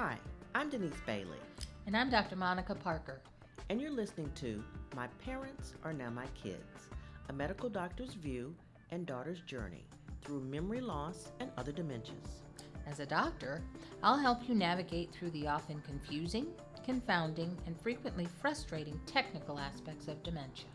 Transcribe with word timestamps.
Hi, 0.00 0.16
I'm 0.54 0.70
Denise 0.70 0.92
Bailey, 1.06 1.40
And 1.88 1.96
I'm 1.96 2.08
Dr. 2.08 2.36
Monica 2.36 2.72
Parker. 2.72 3.20
and 3.68 3.80
you're 3.80 3.90
listening 3.90 4.30
to 4.36 4.62
My 4.94 5.08
Parents 5.24 5.74
Are 5.82 5.92
Now 5.92 6.08
My 6.08 6.26
Kids, 6.40 6.86
a 7.28 7.32
medical 7.32 7.68
doctor's 7.68 8.14
view 8.14 8.54
and 8.92 9.04
daughter's 9.04 9.40
journey 9.40 9.84
through 10.22 10.42
memory 10.42 10.80
loss 10.80 11.32
and 11.40 11.50
other 11.56 11.72
dementias. 11.72 12.44
As 12.86 13.00
a 13.00 13.06
doctor, 13.06 13.60
I'll 14.04 14.16
help 14.16 14.48
you 14.48 14.54
navigate 14.54 15.10
through 15.10 15.30
the 15.30 15.48
often 15.48 15.80
confusing, 15.80 16.46
confounding, 16.84 17.58
and 17.66 17.76
frequently 17.80 18.28
frustrating 18.40 19.00
technical 19.04 19.58
aspects 19.58 20.06
of 20.06 20.22
dementia. 20.22 20.70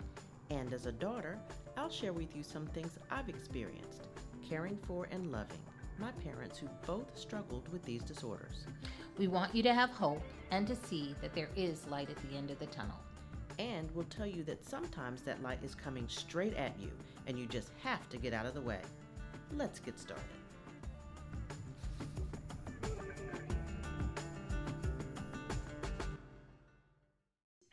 And 0.49 0.73
as 0.73 0.85
a 0.85 0.91
daughter, 0.91 1.39
I'll 1.77 1.89
share 1.89 2.11
with 2.11 2.35
you 2.35 2.44
some 2.44 2.67
things 2.67 2.97
I've 3.09 3.30
experienced 3.30 4.09
caring 4.45 4.77
for 4.85 5.08
and 5.11 5.31
loving 5.31 5.61
my 5.99 6.11
parents 6.11 6.58
who 6.58 6.67
both 6.85 7.17
struggled 7.17 7.67
with 7.71 7.83
these 7.83 8.02
disorders. 8.03 8.66
We 9.17 9.27
want 9.27 9.53
you 9.53 9.62
to 9.63 9.73
have 9.76 9.91
hope 9.91 10.23
and 10.49 10.66
to 10.67 10.76
see 10.76 11.13
that 11.22 11.35
there 11.35 11.49
is 11.55 11.85
light 11.88 12.09
at 12.09 12.17
the 12.27 12.35
end 12.35 12.49
of 12.49 12.58
the 12.58 12.66
tunnel. 12.67 12.98
And 13.59 13.88
we'll 13.94 14.05
tell 14.05 14.26
you 14.26 14.44
that 14.45 14.67
sometimes 14.67 15.22
that 15.22 15.44
light 15.44 15.59
is 15.63 15.76
coming 15.76 16.08
straight 16.08 16.55
at 16.55 16.73
you 16.80 16.89
and 17.27 17.38
you 17.38 17.45
just 17.45 17.70
have 17.84 18.09
to 18.09 18.17
get 18.17 18.34
out 18.34 18.48
of 18.48 18.55
the 18.55 18.62
way. 18.62 18.80
Let's 19.55 19.80
get 19.80 19.99
started. 19.99 20.23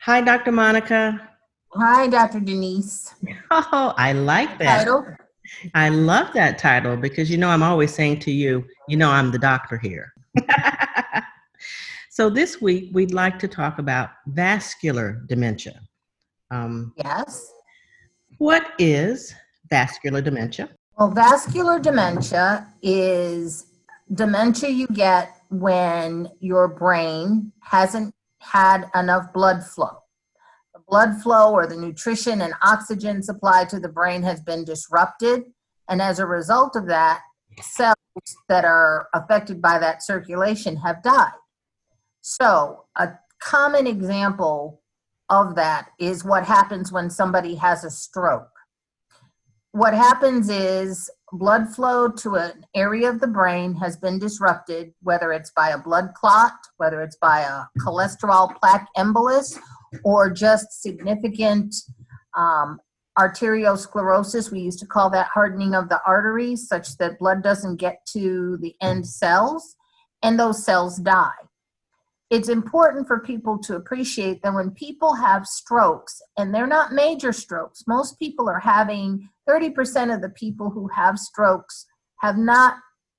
Hi, 0.01 0.21
Dr. 0.21 0.51
Monica. 0.51 1.29
Hi, 1.73 2.07
Dr. 2.07 2.39
Denise. 2.39 3.15
Oh, 3.53 3.93
I 3.97 4.13
like 4.13 4.57
that. 4.59 4.79
Title? 4.79 5.05
I 5.73 5.89
love 5.89 6.33
that 6.33 6.57
title 6.57 6.95
because 6.95 7.29
you 7.29 7.37
know 7.37 7.49
I'm 7.49 7.63
always 7.63 7.93
saying 7.93 8.19
to 8.19 8.31
you, 8.31 8.63
you 8.87 8.95
know 8.95 9.09
I'm 9.09 9.31
the 9.31 9.39
doctor 9.39 9.77
here. 9.77 10.13
So 12.21 12.29
this 12.29 12.61
week 12.61 12.91
we'd 12.93 13.15
like 13.15 13.39
to 13.39 13.47
talk 13.47 13.79
about 13.79 14.11
vascular 14.27 15.23
dementia. 15.27 15.81
Um, 16.51 16.93
Yes. 16.95 17.51
what 18.37 18.73
is 18.77 19.33
vascular 19.71 20.21
dementia? 20.21 20.69
Well, 20.99 21.09
vascular 21.09 21.79
dementia 21.79 22.67
is 22.83 23.65
dementia 24.13 24.69
you 24.69 24.85
get 24.89 25.35
when 25.49 26.29
your 26.39 26.67
brain 26.67 27.51
hasn't 27.61 28.13
had 28.37 28.85
enough 28.93 29.33
blood 29.33 29.65
flow. 29.65 29.97
The 30.75 30.81
blood 30.87 31.23
flow 31.23 31.51
or 31.51 31.65
the 31.65 31.75
nutrition 31.75 32.41
and 32.41 32.53
oxygen 32.61 33.23
supply 33.23 33.65
to 33.65 33.79
the 33.79 33.89
brain 33.89 34.21
has 34.21 34.41
been 34.41 34.63
disrupted. 34.63 35.45
And 35.89 35.99
as 36.03 36.19
a 36.19 36.27
result 36.27 36.75
of 36.75 36.85
that, 36.85 37.21
cells 37.63 37.95
that 38.47 38.63
are 38.63 39.07
affected 39.15 39.59
by 39.59 39.79
that 39.79 40.03
circulation 40.03 40.75
have 40.75 41.01
died. 41.01 41.31
So, 42.21 42.85
a 42.95 43.09
common 43.39 43.87
example 43.87 44.81
of 45.29 45.55
that 45.55 45.87
is 45.99 46.23
what 46.23 46.45
happens 46.45 46.91
when 46.91 47.09
somebody 47.09 47.55
has 47.55 47.83
a 47.83 47.89
stroke. 47.89 48.47
What 49.71 49.93
happens 49.93 50.49
is 50.49 51.09
blood 51.31 51.73
flow 51.73 52.09
to 52.09 52.35
an 52.35 52.65
area 52.75 53.09
of 53.09 53.21
the 53.21 53.27
brain 53.27 53.73
has 53.75 53.97
been 53.97 54.19
disrupted, 54.19 54.93
whether 55.01 55.31
it's 55.31 55.51
by 55.51 55.69
a 55.69 55.77
blood 55.77 56.13
clot, 56.13 56.53
whether 56.77 57.01
it's 57.01 57.15
by 57.15 57.41
a 57.41 57.63
cholesterol 57.79 58.55
plaque 58.59 58.87
embolus, 58.97 59.57
or 60.03 60.29
just 60.29 60.81
significant 60.81 61.73
um, 62.37 62.79
arteriosclerosis. 63.17 64.51
We 64.51 64.59
used 64.59 64.79
to 64.79 64.85
call 64.85 65.09
that 65.11 65.29
hardening 65.33 65.73
of 65.73 65.89
the 65.89 66.01
arteries, 66.05 66.67
such 66.67 66.97
that 66.97 67.17
blood 67.17 67.41
doesn't 67.41 67.77
get 67.77 68.05
to 68.13 68.57
the 68.61 68.75
end 68.81 69.07
cells, 69.07 69.75
and 70.21 70.37
those 70.37 70.63
cells 70.63 70.97
die 70.97 71.31
it's 72.31 72.47
important 72.47 73.07
for 73.07 73.19
people 73.19 73.57
to 73.59 73.75
appreciate 73.75 74.41
that 74.41 74.53
when 74.53 74.71
people 74.71 75.13
have 75.13 75.45
strokes, 75.45 76.21
and 76.37 76.55
they're 76.55 76.65
not 76.65 76.93
major 76.93 77.33
strokes, 77.33 77.83
most 77.87 78.17
people 78.19 78.47
are 78.47 78.59
having 78.61 79.27
30% 79.49 80.15
of 80.15 80.21
the 80.21 80.29
people 80.29 80.69
who 80.69 80.87
have 80.87 81.19
strokes 81.19 81.85
have 82.21 82.37
not 82.37 82.75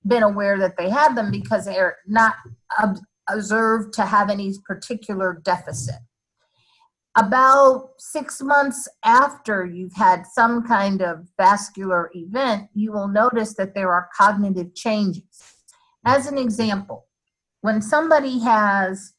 been 0.07 0.23
aware 0.23 0.59
that 0.59 0.79
they 0.79 0.89
had 0.89 1.15
them 1.15 1.31
because 1.31 1.67
they're 1.67 1.99
not 2.07 2.37
ob- 2.83 3.01
observed 3.29 3.93
to 3.95 4.07
have 4.07 4.31
any 4.31 4.55
particular 4.67 5.43
deficit. 5.45 6.01
About 7.15 7.91
six 7.99 8.41
months 8.41 8.89
after 9.05 9.67
you've 9.67 9.95
had 9.95 10.25
some 10.27 10.67
kind 10.67 11.03
of 11.03 11.29
vascular 11.37 12.11
event, 12.15 12.71
you 12.73 12.93
will 12.93 13.09
notice 13.09 13.55
that 13.57 13.75
there 13.75 13.93
are 13.93 14.09
cognitive 14.17 14.75
changes. 14.75 15.43
As 16.07 16.27
an 16.27 16.39
example, 16.39 17.07
when 17.63 17.81
somebody 17.81 18.39
has 18.41 19.15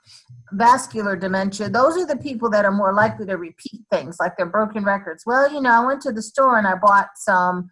vascular 0.51 1.15
dementia, 1.15 1.69
those 1.69 1.97
are 1.97 2.05
the 2.05 2.17
people 2.17 2.49
that 2.51 2.65
are 2.65 2.71
more 2.71 2.93
likely 2.93 3.25
to 3.25 3.35
repeat 3.35 3.81
things 3.91 4.17
like 4.19 4.37
their 4.37 4.45
broken 4.45 4.83
records. 4.83 5.23
Well, 5.25 5.51
you 5.51 5.61
know, 5.61 5.71
I 5.71 5.85
went 5.85 6.01
to 6.03 6.11
the 6.11 6.21
store 6.21 6.57
and 6.57 6.67
I 6.67 6.75
bought 6.75 7.09
some 7.15 7.71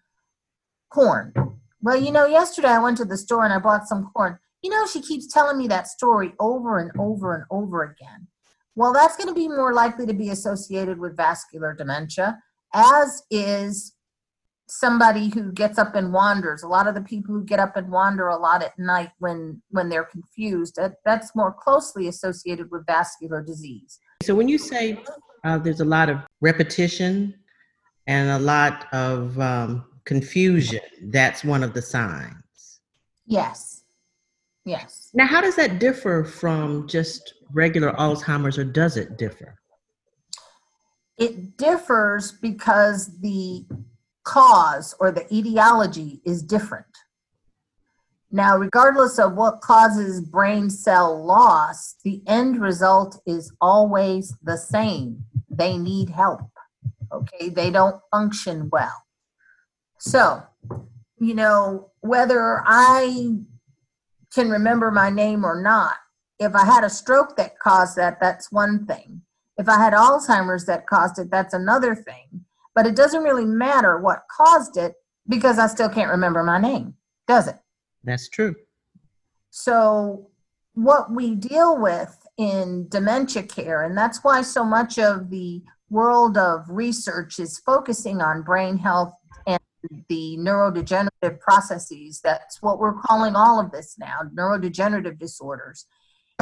corn. 0.90 1.34
Well, 1.82 1.98
you 1.98 2.12
know, 2.12 2.26
yesterday 2.26 2.70
I 2.70 2.80
went 2.80 2.98
to 2.98 3.06
the 3.06 3.18
store 3.18 3.44
and 3.44 3.54
I 3.54 3.60
bought 3.60 3.88
some 3.88 4.10
corn. 4.16 4.40
You 4.64 4.70
know, 4.70 4.88
she 4.88 5.02
keeps 5.02 5.32
telling 5.32 5.58
me 5.58 5.68
that 5.68 5.88
story 5.88 6.34
over 6.40 6.80
and 6.80 6.92
over 6.98 7.36
and 7.36 7.44
over 7.52 7.84
again. 7.84 8.28
Well, 8.76 8.94
that's 8.94 9.18
going 9.18 9.28
to 9.28 9.36
be 9.36 9.50
more 9.50 9.74
likely 9.74 10.06
to 10.06 10.14
be 10.14 10.30
associated 10.30 11.00
with 11.00 11.18
vascular 11.18 11.74
dementia, 11.74 12.40
as 12.74 13.24
is 13.30 13.94
somebody 14.74 15.28
who 15.30 15.52
gets 15.52 15.78
up 15.78 15.96
and 15.96 16.14
wanders 16.14 16.64
a 16.64 16.68
lot 16.68 16.88
of 16.88 16.96
the 16.96 17.02
people 17.02 17.36
who 17.36 17.44
get 17.44 17.60
up 17.60 17.76
and 17.76 17.92
wander 17.92 18.28
a 18.30 18.38
lot 18.38 18.64
at 18.64 18.78
night 18.80 19.10
when 19.20 19.62
when 19.70 19.90
they're 19.90 20.06
confused 20.06 20.76
that, 20.78 20.94
that's 21.04 21.36
more 21.36 21.52
closely 21.52 22.08
associated 22.08 22.72
with 22.72 22.86
vascular 22.86 23.42
disease 23.44 24.00
So 24.24 24.34
when 24.34 24.48
you 24.48 24.58
say 24.58 24.84
uh, 25.44 25.58
there's 25.58 25.82
a 25.82 25.86
lot 25.98 26.08
of 26.10 26.20
repetition 26.40 27.36
and 28.08 28.30
a 28.30 28.40
lot 28.40 28.88
of 28.94 29.38
um, 29.40 29.86
confusion, 30.06 30.80
that's 31.12 31.44
one 31.44 31.64
of 31.64 31.74
the 31.74 31.82
signs. 31.82 32.80
yes 33.26 33.84
yes 34.64 35.10
Now, 35.14 35.28
how 35.34 35.42
does 35.42 35.56
that 35.58 35.80
differ 35.80 36.24
from 36.24 36.88
just 36.88 37.34
regular 37.52 37.92
Alzheimer's, 38.04 38.58
or 38.58 38.64
does 38.64 38.96
it 38.96 39.18
differ? 39.18 39.58
it 41.18 41.58
differs 41.58 42.32
because 42.32 43.20
the 43.20 43.66
cause 44.24 44.96
or 45.00 45.12
the 45.12 45.26
etiology 45.34 46.22
is 46.26 46.42
different. 46.42 46.86
Now 48.32 48.58
regardless 48.58 49.20
of 49.20 49.34
what 49.34 49.62
causes 49.62 50.22
brain 50.22 50.70
cell 50.70 51.24
loss 51.24 51.96
the 52.04 52.22
end 52.28 52.62
result 52.62 53.22
is 53.26 53.54
always 53.60 54.36
the 54.42 54.58
same. 54.58 55.26
They 55.50 55.78
need 55.78 56.10
help 56.10 56.52
okay? 57.14 57.50
They 57.50 57.72
don't 57.72 58.02
function 58.12 58.70
well. 58.72 59.06
So 60.00 60.44
you 61.20 61.36
know 61.36 61.92
whether 62.00 62.64
i 62.66 63.36
can 64.34 64.50
remember 64.50 64.90
my 64.90 65.12
name 65.12 65.46
or 65.46 65.62
not 65.62 65.98
if 66.40 66.56
i 66.56 66.66
had 66.66 66.84
a 66.84 66.90
stroke 66.90 67.36
that 67.36 67.60
caused 67.60 67.96
that 67.96 68.20
that's 68.20 68.52
one 68.52 68.88
thing. 68.88 69.22
If 69.58 69.70
i 69.70 69.78
had 69.78 69.94
alzheimer's 69.94 70.66
that 70.66 70.88
caused 70.88 71.20
it 71.20 71.30
that's 71.30 71.54
another 71.54 71.94
thing 71.94 72.46
but 72.76 72.86
it 72.88 72.96
doesn't 72.96 73.24
really 73.24 73.46
matter 73.46 74.00
what 74.00 74.24
caused 74.36 74.78
it 74.78 74.94
because 75.28 75.60
i 75.60 75.68
still 75.68 75.90
can't 75.90 76.12
remember 76.12 76.44
my 76.44 76.60
name 76.60 76.94
does 77.28 77.48
it 77.48 77.56
That's 78.04 78.30
true. 78.30 78.56
so, 79.50 80.28
what 80.74 81.12
we 81.12 81.36
deal 81.36 81.78
with 81.78 82.18
in 82.38 82.88
dementia 82.90 83.44
care, 83.44 83.84
and 83.84 83.96
that's 83.98 84.24
why 84.24 84.42
so 84.42 84.64
much 84.64 84.98
of 84.98 85.30
the 85.30 85.62
world 85.90 86.38
of 86.38 86.64
research 86.70 87.40
is 87.40 87.60
focusing 87.60 88.22
on 88.22 88.42
brain 88.42 88.78
health 88.78 89.14
and 89.46 89.60
the 90.08 90.38
neurodegenerative 90.40 91.40
processes. 91.42 92.22
That's 92.24 92.62
what 92.62 92.80
we're 92.80 92.94
calling 93.02 93.36
all 93.36 93.60
of 93.60 93.72
this 93.72 93.98
now 94.00 94.22
neurodegenerative 94.34 95.20
disorders 95.20 95.86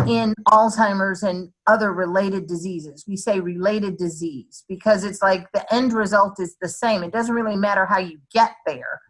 in 0.08 0.34
Alzheimer's 0.48 1.24
and 1.24 1.52
other 1.68 1.94
related 1.94 2.48
diseases. 2.48 3.06
We 3.08 3.16
say 3.16 3.40
related 3.40 3.98
disease 3.98 4.64
because 4.68 5.04
it's 5.04 5.22
like 5.22 5.52
the 5.54 5.72
end 5.74 5.94
result 5.94 6.40
is 6.40 6.56
the 6.62 6.70
same. 6.70 7.04
It 7.04 7.12
doesn't 7.12 7.34
really 7.34 7.56
matter 7.56 7.86
how 7.86 8.00
you 8.00 8.20
get 8.34 8.52
there, 8.66 9.02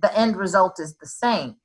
the 0.00 0.16
end 0.16 0.36
result 0.36 0.80
is 0.80 0.96
the 0.96 1.06
same. 1.06 1.56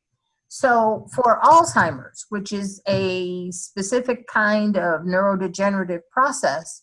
So, 0.51 1.07
for 1.13 1.39
Alzheimer's, 1.43 2.25
which 2.29 2.51
is 2.51 2.81
a 2.87 3.51
specific 3.51 4.25
kind 4.27 4.77
of 4.77 5.01
neurodegenerative 5.01 6.01
process, 6.11 6.81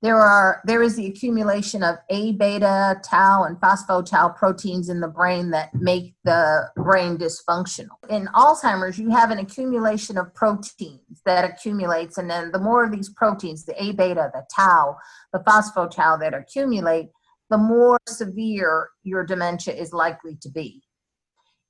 there 0.00 0.16
are 0.16 0.60
there 0.64 0.82
is 0.82 0.96
the 0.96 1.06
accumulation 1.06 1.82
of 1.82 1.96
A 2.10 2.32
beta, 2.32 3.00
tau, 3.04 3.44
and 3.44 3.56
phospho-tau 3.56 4.30
proteins 4.30 4.88
in 4.88 5.00
the 5.00 5.08
brain 5.08 5.50
that 5.50 5.74
make 5.74 6.14
the 6.24 6.68
brain 6.76 7.18
dysfunctional. 7.18 7.96
In 8.08 8.28
Alzheimer's, 8.28 8.98
you 8.98 9.10
have 9.10 9.30
an 9.30 9.38
accumulation 9.38 10.16
of 10.16 10.34
proteins 10.34 11.20
that 11.24 11.44
accumulates, 11.44 12.18
and 12.18 12.30
then 12.30 12.52
the 12.52 12.60
more 12.60 12.84
of 12.84 12.92
these 12.92 13.10
proteins, 13.10 13.64
the 13.64 13.82
A 13.82 13.92
beta, 13.92 14.30
the 14.32 14.44
tau, 14.54 14.96
the 15.32 15.40
phospho-tau 15.40 16.16
that 16.18 16.34
accumulate, 16.34 17.08
the 17.50 17.58
more 17.58 17.98
severe 18.06 18.90
your 19.02 19.24
dementia 19.24 19.74
is 19.74 19.92
likely 19.92 20.36
to 20.42 20.50
be 20.50 20.82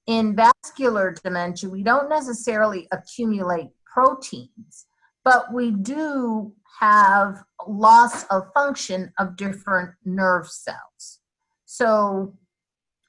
in 0.09 0.35
vascular 0.35 1.15
dementia, 1.23 1.69
we 1.69 1.83
don't 1.83 2.09
necessarily 2.09 2.89
accumulate 2.91 3.69
proteins, 3.85 4.87
but 5.23 5.53
we 5.53 5.71
do 5.71 6.55
have 6.81 7.43
loss 7.67 8.25
of 8.25 8.53
function 8.55 9.13
of 9.19 9.37
different 9.37 9.91
nerve 10.05 10.49
cells. 10.49 11.21
So, 11.65 12.35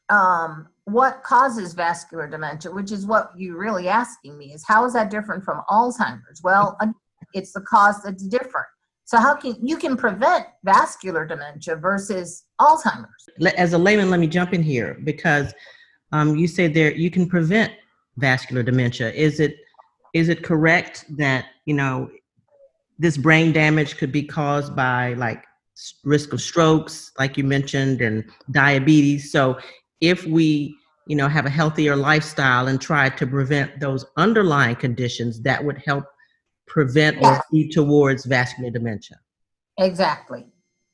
um, 0.09 0.67
what 0.85 1.21
causes 1.23 1.73
vascular 1.73 2.27
dementia, 2.27 2.71
which 2.71 2.91
is 2.91 3.05
what 3.05 3.31
you're 3.37 3.59
really 3.59 3.87
asking 3.87 4.37
me, 4.37 4.53
is 4.53 4.65
how 4.67 4.85
is 4.85 4.93
that 4.93 5.11
different 5.11 5.43
from 5.43 5.61
Alzheimer's? 5.69 6.41
Well, 6.43 6.77
it's 7.33 7.53
the 7.53 7.61
cause 7.61 8.01
that's 8.03 8.23
different. 8.23 8.67
So 9.05 9.17
how 9.17 9.35
can 9.35 9.55
you 9.65 9.77
can 9.77 9.97
prevent 9.97 10.45
vascular 10.63 11.25
dementia 11.25 11.75
versus 11.75 12.45
Alzheimer's? 12.61 13.29
As 13.57 13.73
a 13.73 13.77
layman, 13.77 14.11
let 14.11 14.19
me 14.19 14.27
jump 14.27 14.53
in 14.53 14.61
here 14.61 14.99
because 15.03 15.51
um, 16.11 16.35
you 16.35 16.47
say 16.47 16.67
there 16.67 16.91
you 16.91 17.09
can 17.09 17.27
prevent 17.27 17.73
vascular 18.17 18.61
dementia. 18.61 19.11
Is 19.11 19.39
it 19.39 19.55
is 20.13 20.29
it 20.29 20.43
correct 20.43 21.05
that 21.17 21.45
you 21.65 21.73
know 21.73 22.09
this 22.99 23.17
brain 23.17 23.51
damage 23.51 23.97
could 23.97 24.11
be 24.11 24.23
caused 24.23 24.75
by 24.75 25.13
like 25.13 25.43
risk 26.03 26.33
of 26.33 26.41
strokes, 26.41 27.11
like 27.17 27.37
you 27.37 27.43
mentioned, 27.43 28.01
and 28.01 28.23
diabetes? 28.51 29.31
So 29.31 29.57
if 30.01 30.25
we 30.25 30.75
you 31.07 31.15
know 31.15 31.27
have 31.27 31.45
a 31.45 31.49
healthier 31.49 31.95
lifestyle 31.95 32.67
and 32.67 32.79
try 32.79 33.09
to 33.09 33.25
prevent 33.25 33.79
those 33.79 34.05
underlying 34.17 34.75
conditions, 34.75 35.41
that 35.41 35.63
would 35.63 35.81
help 35.85 36.05
prevent 36.67 37.17
yeah. 37.19 37.37
or 37.37 37.43
lead 37.51 37.71
towards 37.71 38.25
vascular 38.25 38.69
dementia. 38.69 39.17
Exactly. 39.79 40.45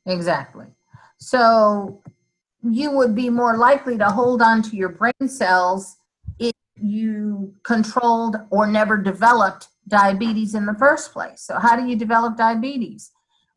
Exactly. 0.05 0.67
So 1.17 2.01
you 2.63 2.91
would 2.91 3.15
be 3.15 3.29
more 3.29 3.57
likely 3.57 3.97
to 3.97 4.05
hold 4.05 4.41
on 4.41 4.61
to 4.63 4.75
your 4.75 4.89
brain 4.89 5.27
cells 5.27 5.97
if 6.39 6.53
you 6.75 7.53
controlled 7.63 8.37
or 8.49 8.67
never 8.67 8.97
developed 8.97 9.67
diabetes 9.87 10.55
in 10.55 10.65
the 10.65 10.75
first 10.75 11.13
place. 11.13 11.41
So, 11.41 11.59
how 11.59 11.75
do 11.75 11.87
you 11.87 11.95
develop 11.95 12.37
diabetes? 12.37 13.11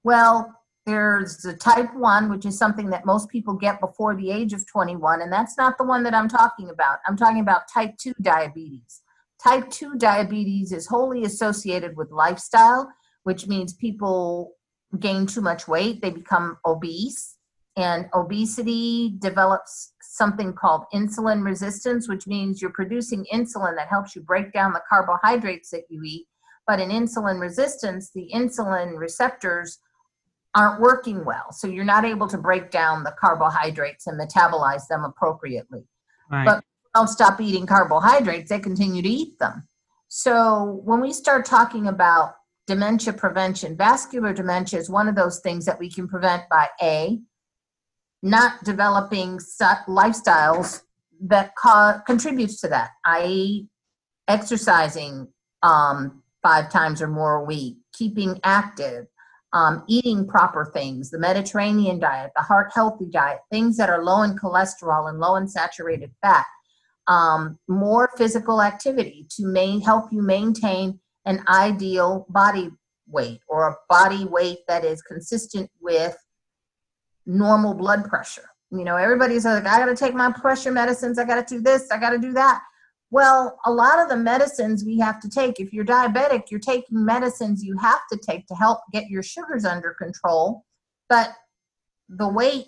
Well, 0.04 0.54
there's 0.86 1.38
the 1.38 1.52
type 1.52 1.94
1, 1.94 2.30
which 2.30 2.46
is 2.46 2.56
something 2.56 2.88
that 2.90 3.04
most 3.04 3.28
people 3.28 3.54
get 3.54 3.78
before 3.80 4.16
the 4.16 4.30
age 4.30 4.54
of 4.54 4.66
21, 4.66 5.20
and 5.20 5.32
that's 5.32 5.58
not 5.58 5.76
the 5.76 5.84
one 5.84 6.02
that 6.04 6.14
I'm 6.14 6.28
talking 6.28 6.70
about. 6.70 6.98
I'm 7.06 7.16
talking 7.16 7.40
about 7.40 7.68
type 7.72 7.96
2 7.98 8.14
diabetes. 8.22 9.02
Type 9.42 9.68
2 9.70 9.96
diabetes 9.96 10.72
is 10.72 10.86
wholly 10.86 11.24
associated 11.24 11.96
with 11.96 12.10
lifestyle, 12.10 12.90
which 13.24 13.46
means 13.46 13.74
people 13.74 14.54
gain 14.98 15.26
too 15.26 15.42
much 15.42 15.68
weight, 15.68 16.00
they 16.00 16.10
become 16.10 16.56
obese, 16.64 17.36
and 17.76 18.06
obesity 18.14 19.14
develops 19.18 19.92
something 20.18 20.52
called 20.52 20.84
insulin 20.92 21.42
resistance, 21.44 22.08
which 22.08 22.26
means 22.26 22.60
you're 22.60 22.72
producing 22.72 23.24
insulin 23.32 23.76
that 23.76 23.88
helps 23.88 24.14
you 24.14 24.22
break 24.22 24.52
down 24.52 24.72
the 24.72 24.82
carbohydrates 24.88 25.70
that 25.70 25.84
you 25.88 26.02
eat. 26.04 26.26
But 26.66 26.80
in 26.80 26.90
insulin 26.90 27.40
resistance, 27.40 28.10
the 28.14 28.28
insulin 28.34 28.98
receptors 28.98 29.78
aren't 30.54 30.80
working 30.80 31.24
well. 31.24 31.52
So 31.52 31.66
you're 31.68 31.84
not 31.84 32.04
able 32.04 32.28
to 32.28 32.36
break 32.36 32.70
down 32.70 33.04
the 33.04 33.14
carbohydrates 33.18 34.06
and 34.06 34.20
metabolize 34.20 34.86
them 34.88 35.04
appropriately. 35.04 35.86
Right. 36.30 36.44
But 36.44 36.64
don't 36.94 37.08
stop 37.08 37.40
eating 37.40 37.66
carbohydrates, 37.66 38.50
they 38.50 38.58
continue 38.58 39.02
to 39.02 39.08
eat 39.08 39.38
them. 39.38 39.68
So 40.08 40.80
when 40.84 41.00
we 41.00 41.12
start 41.12 41.44
talking 41.44 41.86
about 41.86 42.34
dementia 42.66 43.12
prevention, 43.12 43.76
vascular 43.76 44.32
dementia 44.32 44.78
is 44.78 44.90
one 44.90 45.08
of 45.08 45.14
those 45.14 45.40
things 45.40 45.64
that 45.66 45.78
we 45.78 45.90
can 45.90 46.08
prevent 46.08 46.42
by 46.50 46.68
A, 46.82 47.18
not 48.22 48.62
developing 48.64 49.38
lifestyles 49.38 50.82
that 51.20 51.52
co- 51.56 52.00
contributes 52.06 52.60
to 52.60 52.68
that, 52.68 52.90
i.e., 53.06 53.68
exercising 54.28 55.28
um, 55.62 56.22
five 56.42 56.70
times 56.70 57.00
or 57.02 57.08
more 57.08 57.36
a 57.36 57.44
week, 57.44 57.76
keeping 57.92 58.38
active, 58.44 59.06
um, 59.52 59.82
eating 59.88 60.26
proper 60.26 60.70
things, 60.74 61.10
the 61.10 61.18
Mediterranean 61.18 61.98
diet, 61.98 62.32
the 62.36 62.42
heart 62.42 62.70
healthy 62.74 63.06
diet, 63.10 63.38
things 63.50 63.76
that 63.76 63.90
are 63.90 64.04
low 64.04 64.22
in 64.22 64.36
cholesterol 64.36 65.08
and 65.08 65.18
low 65.18 65.36
in 65.36 65.48
saturated 65.48 66.10
fat 66.22 66.44
um, 67.08 67.58
more 67.66 68.10
physical 68.16 68.62
activity 68.62 69.26
to 69.30 69.46
main, 69.46 69.80
help 69.80 70.12
you 70.12 70.22
maintain 70.22 71.00
an 71.24 71.42
ideal 71.48 72.26
body 72.28 72.70
weight 73.08 73.40
or 73.48 73.68
a 73.68 73.76
body 73.88 74.26
weight 74.26 74.58
that 74.68 74.84
is 74.84 75.02
consistent 75.02 75.70
with 75.80 76.16
normal 77.28 77.74
blood 77.74 78.04
pressure. 78.06 78.48
You 78.70 78.84
know, 78.84 78.96
everybody's 78.96 79.44
like, 79.44 79.66
I 79.66 79.78
got 79.78 79.86
to 79.86 79.94
take 79.94 80.14
my 80.14 80.32
pressure 80.32 80.72
medicines, 80.72 81.18
I 81.18 81.24
got 81.24 81.46
to 81.46 81.54
do 81.54 81.60
this, 81.62 81.90
I 81.90 81.98
got 81.98 82.10
to 82.10 82.18
do 82.18 82.32
that. 82.32 82.60
Well, 83.10 83.58
a 83.64 83.72
lot 83.72 84.00
of 84.00 84.08
the 84.08 84.16
medicines 84.16 84.84
we 84.84 84.98
have 84.98 85.20
to 85.20 85.30
take, 85.30 85.60
if 85.60 85.72
you're 85.72 85.84
diabetic, 85.84 86.50
you're 86.50 86.60
taking 86.60 87.04
medicines 87.04 87.64
you 87.64 87.76
have 87.78 88.00
to 88.12 88.18
take 88.18 88.46
to 88.48 88.54
help 88.54 88.80
get 88.92 89.08
your 89.08 89.22
sugars 89.22 89.64
under 89.64 89.94
control. 89.94 90.64
But 91.08 91.32
the 92.08 92.28
weight, 92.28 92.66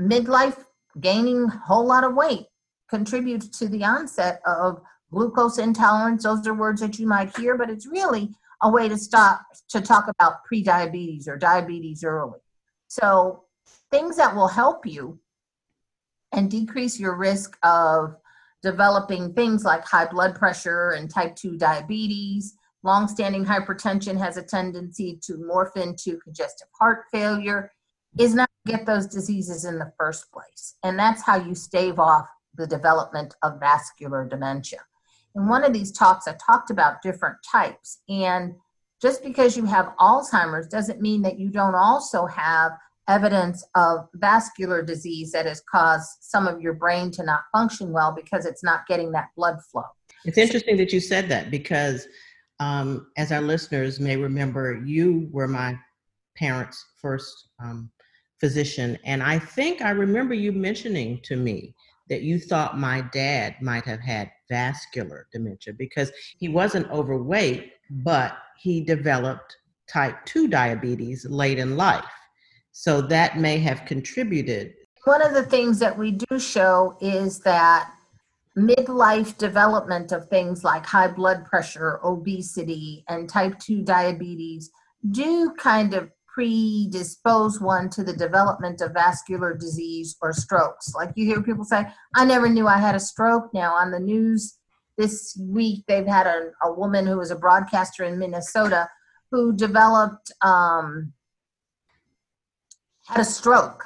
midlife, 0.00 0.64
gaining 1.00 1.44
a 1.44 1.58
whole 1.58 1.86
lot 1.86 2.02
of 2.02 2.14
weight, 2.14 2.46
contributes 2.88 3.46
to 3.58 3.68
the 3.68 3.84
onset 3.84 4.40
of 4.44 4.80
glucose 5.12 5.58
intolerance. 5.58 6.24
Those 6.24 6.46
are 6.48 6.54
words 6.54 6.80
that 6.80 6.98
you 6.98 7.06
might 7.06 7.36
hear, 7.36 7.56
but 7.56 7.70
it's 7.70 7.86
really 7.86 8.30
a 8.62 8.70
way 8.70 8.88
to 8.88 8.96
stop 8.96 9.42
to 9.68 9.80
talk 9.80 10.08
about 10.08 10.38
prediabetes 10.50 11.28
or 11.28 11.36
diabetes 11.36 12.02
early. 12.02 12.40
So, 12.88 13.44
things 13.90 14.16
that 14.16 14.34
will 14.34 14.48
help 14.48 14.86
you 14.86 15.18
and 16.32 16.50
decrease 16.50 16.98
your 16.98 17.16
risk 17.16 17.56
of 17.62 18.16
developing 18.62 19.32
things 19.32 19.64
like 19.64 19.84
high 19.84 20.06
blood 20.06 20.34
pressure 20.34 20.90
and 20.90 21.10
type 21.10 21.36
2 21.36 21.56
diabetes. 21.56 22.56
Longstanding 22.82 23.44
hypertension 23.44 24.18
has 24.18 24.36
a 24.36 24.42
tendency 24.42 25.18
to 25.22 25.34
morph 25.34 25.76
into 25.76 26.18
congestive 26.18 26.68
heart 26.78 27.04
failure, 27.12 27.72
is 28.18 28.34
not 28.34 28.48
get 28.66 28.86
those 28.86 29.06
diseases 29.06 29.64
in 29.64 29.78
the 29.78 29.92
first 29.98 30.30
place. 30.32 30.74
And 30.82 30.98
that's 30.98 31.22
how 31.22 31.36
you 31.36 31.54
stave 31.54 31.98
off 31.98 32.28
the 32.56 32.66
development 32.66 33.34
of 33.42 33.60
vascular 33.60 34.26
dementia. 34.26 34.80
In 35.34 35.48
one 35.48 35.64
of 35.64 35.72
these 35.72 35.92
talks, 35.92 36.26
I 36.26 36.34
talked 36.34 36.70
about 36.70 37.02
different 37.02 37.36
types. 37.48 37.98
And 38.08 38.54
just 39.00 39.22
because 39.22 39.56
you 39.56 39.64
have 39.66 39.92
Alzheimer's 40.00 40.68
doesn't 40.68 41.00
mean 41.00 41.22
that 41.22 41.38
you 41.38 41.50
don't 41.50 41.74
also 41.74 42.26
have 42.26 42.72
evidence 43.08 43.64
of 43.74 44.08
vascular 44.14 44.82
disease 44.82 45.32
that 45.32 45.46
has 45.46 45.62
caused 45.70 46.08
some 46.20 46.46
of 46.46 46.60
your 46.60 46.74
brain 46.74 47.10
to 47.12 47.24
not 47.24 47.42
function 47.52 47.92
well 47.92 48.12
because 48.12 48.46
it's 48.46 48.64
not 48.64 48.86
getting 48.86 49.12
that 49.12 49.28
blood 49.36 49.58
flow. 49.70 49.84
It's 50.24 50.38
interesting 50.38 50.76
that 50.78 50.92
you 50.92 51.00
said 51.00 51.28
that 51.28 51.50
because, 51.50 52.08
um, 52.58 53.06
as 53.16 53.32
our 53.32 53.40
listeners 53.40 54.00
may 54.00 54.16
remember, 54.16 54.82
you 54.84 55.28
were 55.30 55.46
my 55.46 55.78
parents' 56.36 56.84
first 57.00 57.48
um, 57.62 57.90
physician. 58.40 58.98
And 59.04 59.22
I 59.22 59.38
think 59.38 59.82
I 59.82 59.90
remember 59.90 60.34
you 60.34 60.52
mentioning 60.52 61.20
to 61.24 61.36
me 61.36 61.74
that 62.08 62.22
you 62.22 62.38
thought 62.38 62.78
my 62.78 63.02
dad 63.12 63.56
might 63.60 63.84
have 63.84 64.00
had 64.00 64.30
vascular 64.48 65.26
dementia 65.32 65.74
because 65.74 66.12
he 66.38 66.48
wasn't 66.48 66.90
overweight, 66.90 67.72
but 67.90 68.36
he 68.58 68.80
developed 68.80 69.56
type 69.88 70.24
2 70.24 70.48
diabetes 70.48 71.24
late 71.26 71.58
in 71.58 71.76
life. 71.76 72.04
So 72.78 73.00
that 73.00 73.38
may 73.38 73.56
have 73.60 73.86
contributed. 73.86 74.74
One 75.04 75.22
of 75.22 75.32
the 75.32 75.44
things 75.44 75.78
that 75.78 75.96
we 75.96 76.10
do 76.10 76.38
show 76.38 76.98
is 77.00 77.40
that 77.40 77.90
midlife 78.54 79.38
development 79.38 80.12
of 80.12 80.28
things 80.28 80.62
like 80.62 80.84
high 80.84 81.08
blood 81.08 81.46
pressure, 81.46 81.98
obesity, 82.04 83.02
and 83.08 83.30
type 83.30 83.58
2 83.60 83.80
diabetes 83.80 84.70
do 85.10 85.54
kind 85.58 85.94
of 85.94 86.10
predispose 86.26 87.62
one 87.62 87.88
to 87.88 88.04
the 88.04 88.12
development 88.12 88.82
of 88.82 88.92
vascular 88.92 89.56
disease 89.56 90.14
or 90.20 90.34
strokes. 90.34 90.94
Like 90.94 91.12
you 91.14 91.24
hear 91.24 91.42
people 91.42 91.64
say, 91.64 91.86
I 92.14 92.26
never 92.26 92.46
knew 92.46 92.68
I 92.68 92.76
had 92.76 92.94
a 92.94 93.00
stroke. 93.00 93.54
Now, 93.54 93.74
on 93.74 93.90
the 93.90 94.00
news 94.00 94.58
this 94.98 95.34
week, 95.40 95.84
they've 95.88 96.06
had 96.06 96.26
a, 96.26 96.50
a 96.62 96.74
woman 96.74 97.06
who 97.06 97.16
was 97.16 97.30
a 97.30 97.36
broadcaster 97.36 98.04
in 98.04 98.18
Minnesota 98.18 98.86
who 99.30 99.56
developed, 99.56 100.30
um, 100.42 101.14
had 103.06 103.20
a 103.20 103.24
stroke. 103.24 103.84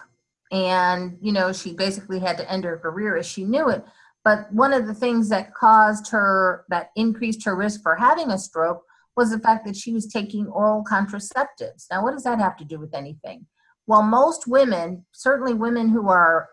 And, 0.53 1.17
you 1.21 1.33
know, 1.33 1.53
she 1.53 1.75
basically 1.75 2.19
had 2.19 2.37
to 2.39 2.51
end 2.51 2.65
her 2.65 2.79
career 2.79 3.17
as 3.17 3.27
she 3.27 3.45
knew 3.45 3.69
it. 3.69 3.85
But 4.25 4.53
one 4.53 4.73
of 4.73 4.87
the 4.87 4.95
things 4.95 5.29
that 5.29 5.55
caused 5.55 6.11
her, 6.11 6.65
that 6.69 6.91
increased 6.97 7.45
her 7.45 7.57
risk 7.57 7.83
for 7.83 7.97
having 7.97 8.31
a 8.31 8.39
stroke 8.39 8.83
was 9.17 9.31
the 9.31 9.39
fact 9.39 9.67
that 9.67 9.77
she 9.77 9.93
was 9.93 10.07
taking 10.07 10.47
oral 10.49 10.85
contraceptives. 10.85 11.87
Now, 11.91 12.03
what 12.03 12.13
does 12.13 12.25
that 12.25 12.39
have 12.39 12.57
to 12.59 12.65
do 12.65 12.79
with 12.79 12.95
anything? 12.95 13.47
Well, 13.87 14.03
most 14.03 14.47
women, 14.47 15.05
certainly 15.13 15.55
women 15.55 15.89
who 15.89 16.09
are 16.09 16.49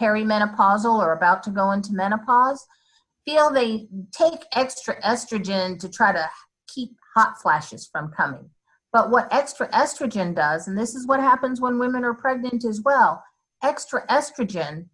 perimenopausal 0.00 0.98
or 0.98 1.12
about 1.12 1.42
to 1.44 1.50
go 1.50 1.72
into 1.72 1.92
menopause, 1.92 2.66
feel 3.24 3.50
they 3.50 3.88
take 4.12 4.44
extra 4.54 5.00
estrogen 5.02 5.78
to 5.80 5.88
try 5.88 6.12
to 6.12 6.28
keep 6.68 6.90
hot 7.14 7.40
flashes 7.40 7.88
from 7.90 8.12
coming. 8.16 8.50
But 8.92 9.10
what 9.10 9.32
extra 9.32 9.68
estrogen 9.70 10.34
does, 10.34 10.68
and 10.68 10.78
this 10.78 10.94
is 10.94 11.06
what 11.06 11.20
happens 11.20 11.60
when 11.60 11.78
women 11.78 12.04
are 12.04 12.14
pregnant 12.14 12.64
as 12.64 12.80
well, 12.82 13.22
extra 13.62 14.06
estrogen 14.06 14.86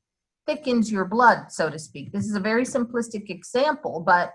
thickens 0.46 0.90
your 0.90 1.04
blood, 1.04 1.50
so 1.50 1.70
to 1.70 1.78
speak. 1.78 2.12
This 2.12 2.25
is 2.25 2.34
a 2.34 2.40
very 2.40 2.64
simplistic 2.64 3.30
example, 3.30 4.02
but 4.04 4.32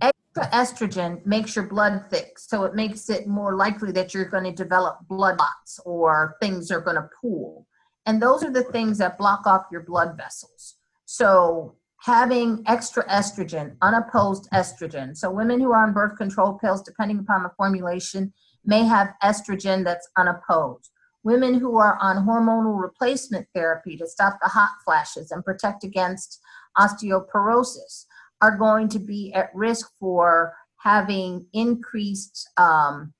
extra 0.00 0.46
estrogen 0.52 1.24
makes 1.26 1.56
your 1.56 1.66
blood 1.66 2.04
thick, 2.10 2.38
so 2.38 2.64
it 2.64 2.74
makes 2.74 3.10
it 3.10 3.26
more 3.26 3.54
likely 3.54 3.92
that 3.92 4.14
you're 4.14 4.24
going 4.24 4.44
to 4.44 4.52
develop 4.52 4.98
blood 5.08 5.38
clots 5.38 5.80
or 5.84 6.36
things 6.40 6.70
are 6.70 6.80
going 6.80 6.96
to 6.96 7.08
pool. 7.20 7.66
And 8.06 8.22
those 8.22 8.42
are 8.42 8.50
the 8.50 8.64
things 8.64 8.98
that 8.98 9.18
block 9.18 9.46
off 9.46 9.66
your 9.70 9.82
blood 9.82 10.16
vessels. 10.16 10.76
So 11.04 11.76
having 11.98 12.62
extra 12.66 13.06
estrogen, 13.08 13.76
unopposed 13.82 14.48
estrogen. 14.52 15.16
So 15.16 15.30
women 15.30 15.60
who 15.60 15.72
are 15.72 15.82
on 15.82 15.92
birth 15.92 16.16
control 16.16 16.54
pills, 16.54 16.82
depending 16.82 17.18
upon 17.18 17.42
the 17.42 17.50
formulation, 17.56 18.32
may 18.64 18.84
have 18.84 19.14
estrogen 19.22 19.84
that's 19.84 20.08
unopposed. 20.16 20.90
Women 21.24 21.54
who 21.54 21.76
are 21.76 21.98
on 22.00 22.24
hormonal 22.26 22.80
replacement 22.80 23.48
therapy 23.54 23.96
to 23.96 24.06
stop 24.06 24.38
the 24.40 24.48
hot 24.48 24.70
flashes 24.84 25.30
and 25.30 25.44
protect 25.44 25.82
against 25.84 26.40
osteoporosis 26.78 28.06
are 28.40 28.56
going 28.56 28.88
to 28.88 28.98
be 29.00 29.32
at 29.34 29.50
risk 29.54 29.90
for 29.98 30.54
having 30.76 31.46
increased 31.52 32.48
um, 32.56 33.12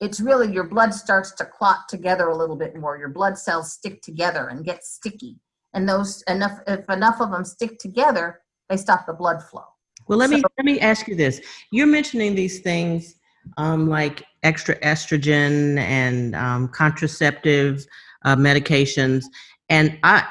it's 0.00 0.20
really 0.20 0.52
your 0.52 0.64
blood 0.64 0.92
starts 0.92 1.30
to 1.30 1.44
clot 1.44 1.88
together 1.88 2.28
a 2.28 2.36
little 2.36 2.56
bit 2.56 2.76
more 2.76 2.98
your 2.98 3.08
blood 3.08 3.38
cells 3.38 3.72
stick 3.72 4.02
together 4.02 4.48
and 4.48 4.64
get 4.64 4.82
sticky 4.82 5.38
and 5.74 5.88
those 5.88 6.22
enough 6.28 6.58
if 6.66 6.88
enough 6.90 7.20
of 7.20 7.30
them 7.30 7.44
stick 7.44 7.78
together 7.78 8.40
they 8.68 8.76
stop 8.76 9.06
the 9.06 9.12
blood 9.12 9.42
flow 9.42 9.64
Well, 10.08 10.18
let 10.18 10.30
me 10.30 10.42
let 10.58 10.64
me 10.64 10.80
ask 10.80 11.06
you 11.08 11.14
this. 11.14 11.40
You're 11.70 11.86
mentioning 11.86 12.34
these 12.34 12.60
things 12.60 13.16
um, 13.56 13.88
like 13.88 14.24
extra 14.42 14.78
estrogen 14.80 15.78
and 15.78 16.34
um, 16.36 16.68
contraceptive 16.68 17.84
uh, 18.24 18.36
medications, 18.36 19.24
and 19.68 19.98
I 20.02 20.26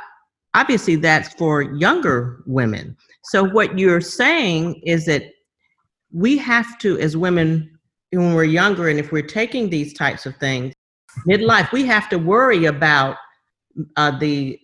obviously 0.54 0.96
that's 0.98 1.34
for 1.34 1.62
younger 1.62 2.44
women. 2.46 2.98
So 3.24 3.44
what 3.44 3.78
you're 3.78 4.02
saying 4.02 4.82
is 4.86 5.06
that 5.06 5.24
we 6.12 6.38
have 6.38 6.78
to, 6.80 7.00
as 7.00 7.16
women, 7.16 7.80
when 8.12 8.34
we're 8.34 8.44
younger, 8.44 8.90
and 8.90 9.00
if 9.00 9.12
we're 9.12 9.22
taking 9.22 9.70
these 9.70 9.94
types 9.94 10.26
of 10.26 10.36
things 10.38 10.74
midlife, 11.28 11.72
we 11.72 11.86
have 11.86 12.10
to 12.10 12.18
worry 12.18 12.66
about 12.66 13.18
uh, 13.96 14.18
the 14.18 14.60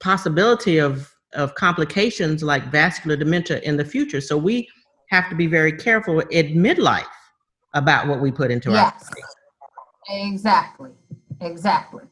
possibility 0.00 0.78
of 0.78 1.10
of 1.34 1.54
complications 1.54 2.42
like 2.42 2.64
vascular 2.72 3.16
dementia 3.16 3.58
in 3.60 3.76
the 3.76 3.84
future. 3.84 4.20
So 4.20 4.36
we 4.38 4.66
have 5.10 5.28
to 5.28 5.36
be 5.36 5.46
very 5.46 5.72
careful 5.72 6.20
at 6.20 6.46
midlife 6.66 7.04
about 7.74 8.08
what 8.08 8.20
we 8.20 8.30
put 8.32 8.50
into 8.50 8.70
our 8.70 8.76
yes 8.76 9.08
body. 9.10 9.22
exactly 10.26 10.90
exactly 11.40 12.04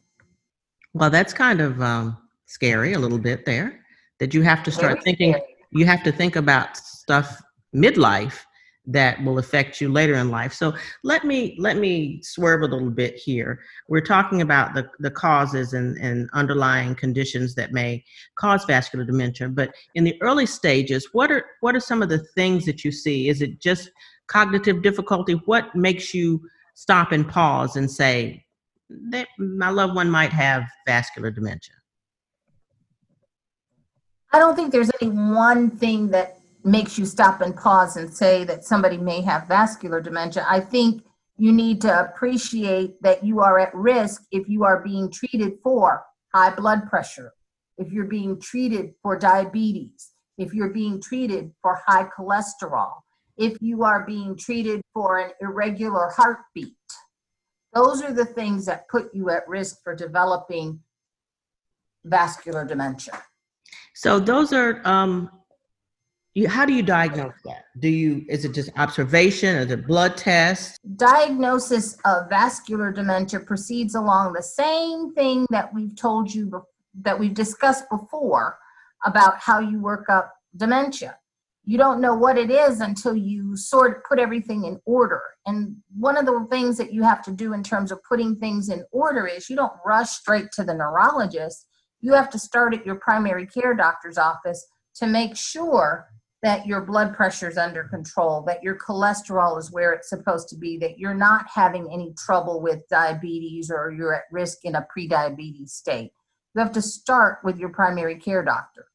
Well, 0.93 1.11
that's 1.11 1.33
kind 1.33 1.61
of 1.61 1.81
um, 1.81 2.17
scary 2.47 2.93
a 2.93 2.99
little 2.99 3.19
bit 3.19 3.45
there. 3.47 3.81
That 4.19 4.33
you 4.35 4.43
have 4.43 4.63
to 4.65 4.71
start 4.71 4.93
Very 4.93 5.03
thinking. 5.05 5.33
scary. 5.33 5.57
You 5.73 5.85
have 5.87 6.03
to 6.05 6.13
think 6.13 6.37
about 6.37 6.77
stuff 6.77 7.43
midlife 7.75 8.46
that 8.87 9.23
will 9.25 9.39
affect 9.39 9.81
you 9.81 9.91
later 9.91 10.15
in 10.15 10.31
life. 10.31 10.53
So 10.53 10.75
let 11.03 11.25
me 11.25 11.57
let 11.59 11.77
me 11.77 12.21
swerve 12.23 12.63
a 12.63 12.67
little 12.67 12.91
bit 12.91 13.17
here. 13.17 13.61
We're 13.89 14.01
talking 14.01 14.43
about 14.43 14.75
the, 14.75 14.89
the 15.01 15.11
causes 15.11 15.73
and, 15.73 15.97
and 15.99 16.29
underlying 16.33 16.95
conditions 16.95 17.55
that 17.57 17.73
may 17.73 18.05
cause 18.39 18.65
vascular 18.65 19.05
dementia. 19.05 19.49
But 19.49 19.75
in 19.95 20.05
the 20.05 20.21
early 20.23 20.47
stages, 20.47 21.09
what 21.13 21.33
are 21.33 21.45
what 21.61 21.75
are 21.75 21.81
some 21.81 22.03
of 22.03 22.09
the 22.09 22.19
things 22.19 22.65
that 22.67 22.85
you 22.85 22.93
see? 22.93 23.29
Is 23.29 23.43
it 23.43 23.61
just 23.61 23.91
cognitive 24.29 24.83
difficulty? 24.83 25.35
What 25.47 25.75
makes 25.75 26.15
you 26.15 26.41
stop 26.75 27.13
and 27.13 27.29
pause 27.29 27.77
and 27.77 27.91
say, 27.91 28.45
that 29.11 29.27
my 29.39 29.71
loved 29.71 29.95
one 29.95 30.11
might 30.11 30.33
have 30.33 30.65
vascular 30.87 31.31
dementia? 31.31 31.75
I 34.33 34.39
don't 34.39 34.55
think 34.55 34.73
there's 34.73 34.91
any 35.01 35.11
one 35.11 35.71
thing 35.71 36.09
that 36.09 36.36
makes 36.67 36.99
you 36.99 37.07
stop 37.07 37.41
and 37.41 37.57
pause 37.57 37.97
and 37.97 38.13
say 38.13 38.43
that 38.45 38.65
somebody 38.65 38.99
may 38.99 39.21
have 39.21 39.47
vascular 39.47 40.01
dementia. 40.01 40.45
I 40.49 40.61
think 40.61 41.03
you 41.39 41.53
need 41.53 41.81
to 41.83 42.01
appreciate 42.01 43.01
that 43.03 43.25
you 43.25 43.41
are 43.41 43.59
at 43.59 43.75
risk 43.75 44.25
if 44.33 44.49
you 44.49 44.65
are 44.65 44.83
being 44.83 45.11
treated 45.11 45.59
for 45.63 46.05
high 46.35 46.55
blood 46.55 46.89
pressure, 46.91 47.33
if 47.79 47.93
you're 47.93 48.07
being 48.07 48.41
treated 48.41 48.95
for 49.01 49.17
diabetes, 49.17 50.11
if 50.39 50.53
you're 50.53 50.73
being 50.73 51.01
treated 51.01 51.53
for 51.63 51.81
high 51.87 52.09
cholesterol, 52.19 52.95
if 53.37 53.57
you 53.61 53.85
are 53.85 54.05
being 54.05 54.37
treated 54.37 54.83
for 54.93 55.19
an 55.19 55.31
irregular 55.41 56.11
heartbeat. 56.17 56.75
Those 57.75 58.03
are 58.03 58.13
the 58.13 58.25
things 58.25 58.67
that 58.67 58.89
put 58.89 59.15
you 59.15 59.31
at 59.31 59.47
risk 59.47 59.83
for 59.85 59.95
developing 59.95 60.81
vascular 62.05 62.65
dementia. 62.65 63.23
So 63.95 64.19
those 64.19 64.53
are 64.53 64.81
um 64.87 65.31
you, 66.37 66.49
how 66.49 66.67
do 66.67 66.75
you 66.75 66.83
diagnose 66.83 67.33
that? 67.45 67.65
Do 67.79 67.89
you 67.89 68.25
is 68.29 68.45
it 68.45 68.53
just 68.53 68.71
observation? 68.77 69.57
Is 69.57 69.71
it 69.71 69.87
blood 69.87 70.17
test? 70.17 70.79
diagnosis 70.97 71.97
of 72.05 72.29
vascular 72.29 72.93
dementia 72.93 73.41
proceeds 73.41 73.95
along 73.95 74.33
the 74.33 74.43
same 74.43 75.15
thing 75.15 75.47
that 75.51 75.73
we've 75.75 75.97
told 75.97 76.33
you 76.33 76.63
that 77.03 77.19
we've 77.19 77.35
discussed 77.35 77.85
before 77.91 78.59
about 79.05 79.39
how 79.39 79.59
you 79.59 79.81
work 79.81 80.09
up 80.09 80.33
dementia 80.57 81.17
you 81.65 81.77
don't 81.77 82.01
know 82.01 82.15
what 82.15 82.39
it 82.39 82.51
is 82.51 82.81
until 82.81 83.15
you 83.15 83.57
sort 83.57 83.97
of 83.97 84.05
put 84.05 84.19
everything 84.19 84.65
in 84.65 84.81
order 84.87 85.21
and 85.45 85.77
one 85.99 86.17
of 86.17 86.25
the 86.25 86.47
things 86.51 86.79
that 86.79 86.93
you 86.93 87.03
have 87.03 87.23
to 87.23 87.31
do 87.31 87.53
in 87.53 87.63
terms 87.63 87.93
of 87.93 88.03
putting 88.09 88.37
things 88.37 88.71
in 88.71 88.83
order 88.93 89.27
is 89.27 89.51
you 89.51 89.57
don't 89.57 89.73
rush 89.85 90.11
straight 90.11 90.51
to 90.53 90.65
the 90.65 90.73
neurologist 90.73 91.67
you 92.01 92.15
have 92.15 92.31
to 92.31 92.39
start 92.39 92.73
at 92.73 92.87
your 92.87 92.95
primary 92.95 93.47
care 93.47 93.75
doctor's 93.75 94.17
office 94.17 94.67
to 94.95 95.07
make 95.07 95.37
sure 95.37 96.07
that 96.43 96.67
your 96.67 96.83
blood 96.83 97.15
pressure 97.15 97.49
is 97.49 97.57
under 97.57 97.85
control, 97.85 98.43
that 98.43 98.63
your 98.63 98.79
cholesterol 98.79 99.59
is 99.59 99.73
where 99.73 99.93
it's 99.93 100.11
supposed 100.11 100.49
to 100.51 100.57
be, 100.57 100.77
that 100.79 100.99
you're 100.99 101.15
not 101.15 101.47
having 101.53 101.91
any 101.93 102.15
trouble 102.19 102.61
with 102.61 102.87
diabetes 102.89 103.71
or 103.71 103.91
you're 103.91 104.15
at 104.15 104.25
risk 104.31 104.59
in 104.65 104.75
a 104.75 104.87
prediabetes 104.97 105.71
state. 105.71 106.13
You 106.55 106.63
have 106.63 106.73
to 106.73 106.83
start 106.83 107.39
with 107.43 107.59
your 107.59 107.71
primary 107.71 108.17
care 108.17 108.45
doctor. 108.45 108.87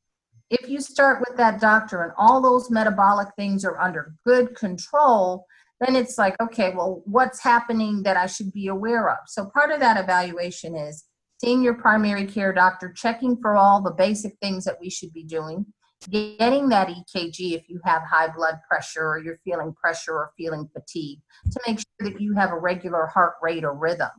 If 0.49 0.69
you 0.69 0.81
start 0.81 1.23
with 1.25 1.37
that 1.37 1.61
doctor 1.61 2.03
and 2.03 2.11
all 2.17 2.41
those 2.41 2.69
metabolic 2.69 3.29
things 3.37 3.63
are 3.65 3.79
under 3.79 4.13
good 4.25 4.55
control, 4.55 5.45
then 5.79 5.95
it's 5.95 6.17
like, 6.17 6.35
okay, 6.41 6.73
well, 6.75 7.01
what's 7.05 7.41
happening 7.41 8.03
that 8.03 8.17
I 8.17 8.27
should 8.27 8.51
be 8.53 8.67
aware 8.67 9.09
of? 9.09 9.17
So 9.27 9.45
part 9.45 9.71
of 9.71 9.79
that 9.79 9.97
evaluation 9.97 10.75
is 10.75 11.05
seeing 11.39 11.63
your 11.63 11.73
primary 11.73 12.27
care 12.27 12.53
doctor, 12.53 12.93
checking 12.93 13.35
for 13.41 13.55
all 13.55 13.81
the 13.81 13.91
basic 13.91 14.37
things 14.41 14.63
that 14.65 14.77
we 14.79 14.91
should 14.91 15.11
be 15.11 15.23
doing, 15.23 15.65
getting 16.09 16.69
that 16.69 16.87
EKG 16.87 17.53
if 17.53 17.69
you 17.69 17.79
have 17.83 18.01
high 18.03 18.27
blood 18.27 18.59
pressure 18.67 19.07
or 19.07 19.19
you're 19.19 19.39
feeling 19.43 19.73
pressure 19.73 20.13
or 20.13 20.31
feeling 20.37 20.69
fatigue 20.73 21.19
to 21.51 21.59
make 21.67 21.79
sure 21.79 22.11
that 22.11 22.19
you 22.19 22.33
have 22.35 22.51
a 22.51 22.59
regular 22.59 23.05
heart 23.07 23.33
rate 23.41 23.63
or 23.63 23.73
rhythm 23.73 24.09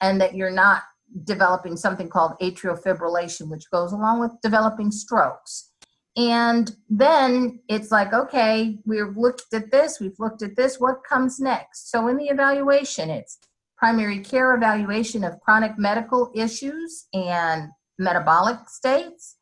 and 0.00 0.20
that 0.20 0.34
you're 0.34 0.50
not 0.50 0.82
developing 1.24 1.76
something 1.76 2.08
called 2.08 2.32
atrial 2.40 2.80
fibrillation, 2.80 3.48
which 3.50 3.70
goes 3.70 3.92
along 3.92 4.20
with 4.20 4.32
developing 4.42 4.90
strokes. 4.90 5.70
And 6.16 6.74
then 6.88 7.60
it's 7.68 7.90
like, 7.90 8.12
okay, 8.12 8.78
we've 8.84 9.16
looked 9.16 9.52
at 9.52 9.70
this, 9.70 10.00
we've 10.00 10.18
looked 10.18 10.42
at 10.42 10.56
this, 10.56 10.80
what 10.80 11.04
comes 11.08 11.38
next? 11.38 11.90
So 11.90 12.08
in 12.08 12.16
the 12.16 12.26
evaluation, 12.26 13.10
it's 13.10 13.38
primary 13.76 14.20
care 14.20 14.54
evaluation 14.54 15.24
of 15.24 15.40
chronic 15.40 15.78
medical 15.78 16.30
issues 16.34 17.06
and 17.14 17.70
metabolic 17.98 18.58
states 18.68 19.36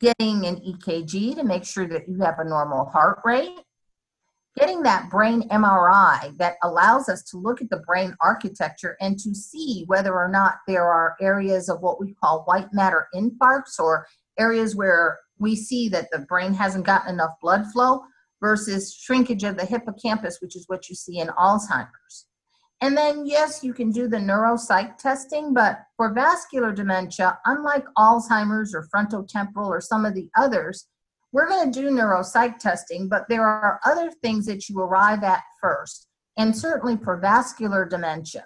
getting 0.00 0.46
an 0.46 0.56
EKG 0.56 1.36
to 1.36 1.44
make 1.44 1.64
sure 1.64 1.86
that 1.86 2.08
you 2.08 2.18
have 2.20 2.38
a 2.38 2.44
normal 2.44 2.84
heart 2.86 3.20
rate, 3.24 3.60
getting 4.56 4.82
that 4.82 5.10
brain 5.10 5.48
MRI 5.48 6.36
that 6.38 6.56
allows 6.62 7.08
us 7.08 7.22
to 7.24 7.38
look 7.38 7.60
at 7.60 7.70
the 7.70 7.78
brain 7.86 8.14
architecture 8.20 8.96
and 9.00 9.18
to 9.18 9.34
see 9.34 9.84
whether 9.86 10.14
or 10.14 10.28
not 10.28 10.56
there 10.66 10.84
are 10.84 11.16
areas 11.20 11.68
of 11.68 11.80
what 11.80 12.00
we 12.00 12.14
call 12.14 12.44
white 12.44 12.72
matter 12.72 13.08
infarcts 13.14 13.78
or 13.78 14.06
areas 14.38 14.76
where 14.76 15.18
we 15.38 15.56
see 15.56 15.88
that 15.88 16.08
the 16.12 16.20
brain 16.20 16.54
hasn't 16.54 16.86
gotten 16.86 17.14
enough 17.14 17.32
blood 17.40 17.64
flow 17.72 18.02
versus 18.40 18.94
shrinkage 18.94 19.42
of 19.42 19.56
the 19.56 19.64
hippocampus, 19.64 20.38
which 20.40 20.54
is 20.54 20.68
what 20.68 20.88
you 20.88 20.94
see 20.94 21.18
in 21.18 21.28
Alzheimer's. 21.28 22.26
And 22.84 22.94
then, 22.94 23.24
yes, 23.24 23.64
you 23.64 23.72
can 23.72 23.92
do 23.92 24.08
the 24.08 24.18
neuropsych 24.18 24.98
testing, 24.98 25.54
but 25.54 25.78
for 25.96 26.12
vascular 26.12 26.70
dementia, 26.70 27.38
unlike 27.46 27.86
Alzheimer's 27.96 28.74
or 28.74 28.86
frontotemporal 28.94 29.68
or 29.68 29.80
some 29.80 30.04
of 30.04 30.14
the 30.14 30.28
others, 30.36 30.86
we're 31.32 31.48
going 31.48 31.72
to 31.72 31.80
do 31.80 31.88
neuropsych 31.88 32.58
testing, 32.58 33.08
but 33.08 33.24
there 33.26 33.46
are 33.46 33.80
other 33.86 34.10
things 34.10 34.44
that 34.44 34.68
you 34.68 34.78
arrive 34.80 35.24
at 35.24 35.40
first. 35.62 36.08
And 36.36 36.54
certainly 36.54 36.98
for 36.98 37.16
vascular 37.16 37.86
dementia, 37.86 38.44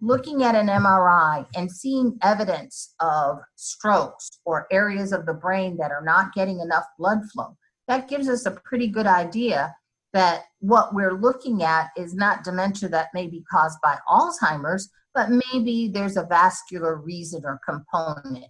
looking 0.00 0.42
at 0.42 0.56
an 0.56 0.66
MRI 0.66 1.46
and 1.54 1.70
seeing 1.70 2.18
evidence 2.20 2.96
of 2.98 3.38
strokes 3.54 4.40
or 4.44 4.66
areas 4.72 5.12
of 5.12 5.24
the 5.24 5.34
brain 5.34 5.76
that 5.76 5.92
are 5.92 6.02
not 6.04 6.34
getting 6.34 6.58
enough 6.58 6.86
blood 6.98 7.20
flow, 7.32 7.56
that 7.86 8.08
gives 8.08 8.28
us 8.28 8.44
a 8.44 8.50
pretty 8.50 8.88
good 8.88 9.06
idea 9.06 9.76
that 10.12 10.44
what 10.60 10.94
we're 10.94 11.20
looking 11.20 11.62
at 11.62 11.90
is 11.96 12.14
not 12.14 12.44
dementia 12.44 12.88
that 12.88 13.08
may 13.14 13.26
be 13.26 13.44
caused 13.50 13.78
by 13.82 13.96
Alzheimer's, 14.08 14.90
but 15.14 15.28
maybe 15.30 15.88
there's 15.88 16.16
a 16.16 16.24
vascular 16.24 16.96
reason 16.96 17.42
or 17.44 17.60
component. 17.66 18.46